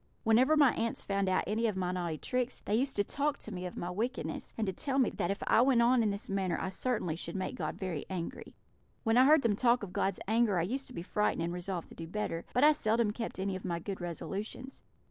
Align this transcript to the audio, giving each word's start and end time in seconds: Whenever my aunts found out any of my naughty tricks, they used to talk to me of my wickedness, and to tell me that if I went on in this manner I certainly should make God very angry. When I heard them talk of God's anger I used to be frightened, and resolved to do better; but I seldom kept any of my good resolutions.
Whenever 0.23 0.57
my 0.57 0.73
aunts 0.73 1.03
found 1.03 1.29
out 1.29 1.43
any 1.45 1.67
of 1.67 1.77
my 1.77 1.91
naughty 1.91 2.17
tricks, 2.17 2.61
they 2.65 2.73
used 2.73 2.95
to 2.95 3.03
talk 3.03 3.37
to 3.37 3.51
me 3.51 3.67
of 3.67 3.77
my 3.77 3.91
wickedness, 3.91 4.51
and 4.57 4.65
to 4.65 4.73
tell 4.73 4.97
me 4.97 5.11
that 5.11 5.29
if 5.29 5.43
I 5.45 5.61
went 5.61 5.83
on 5.83 6.01
in 6.01 6.09
this 6.09 6.27
manner 6.27 6.57
I 6.59 6.69
certainly 6.69 7.15
should 7.15 7.35
make 7.35 7.53
God 7.55 7.75
very 7.75 8.07
angry. 8.09 8.55
When 9.03 9.15
I 9.15 9.25
heard 9.25 9.43
them 9.43 9.55
talk 9.55 9.83
of 9.83 9.93
God's 9.93 10.19
anger 10.27 10.57
I 10.57 10.63
used 10.63 10.87
to 10.87 10.93
be 10.93 11.03
frightened, 11.03 11.43
and 11.43 11.53
resolved 11.53 11.87
to 11.89 11.93
do 11.93 12.07
better; 12.07 12.45
but 12.51 12.63
I 12.63 12.71
seldom 12.71 13.11
kept 13.11 13.37
any 13.37 13.55
of 13.55 13.63
my 13.63 13.77
good 13.77 14.01
resolutions. 14.01 14.81